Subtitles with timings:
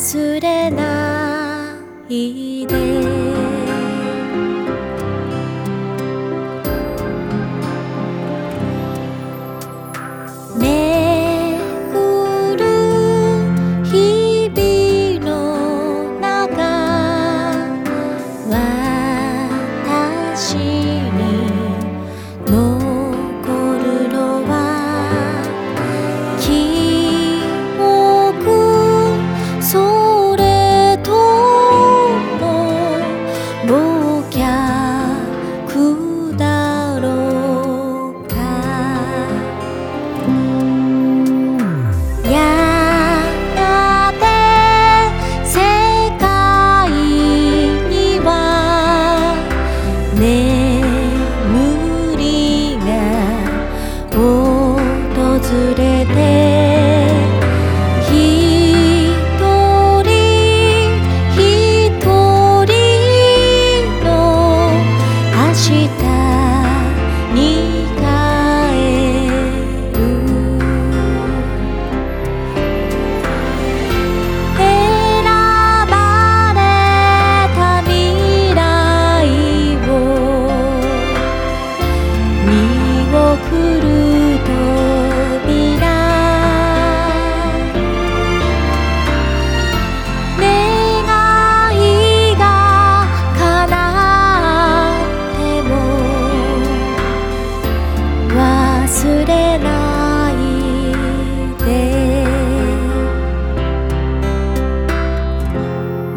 [0.00, 1.76] 忘れな
[2.08, 3.20] いで」
[65.70, 66.09] した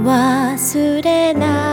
[0.04, 1.73] 忘れない。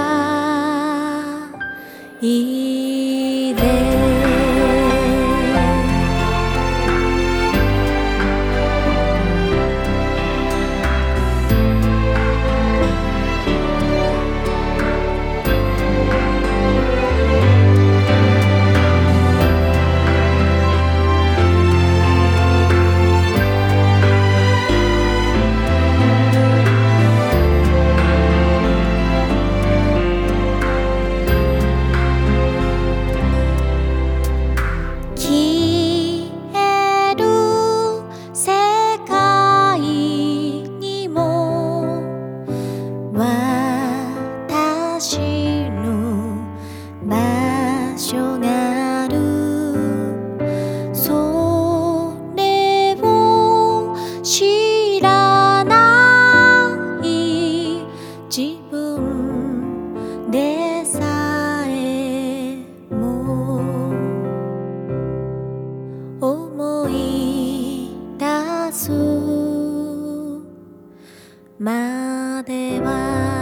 [72.80, 73.39] は